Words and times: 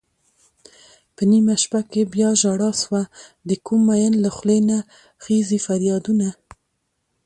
په 1.15 1.21
نېمه 1.29 1.55
شپه 1.63 1.81
کې 1.91 2.01
بياژړا 2.13 2.71
سوه 2.83 3.01
دکوم 3.49 3.81
مين 3.87 4.13
له 4.23 4.29
خولې 4.35 4.59
نه 4.69 4.77
خيژي 5.23 5.59
فريادونه 5.67 6.27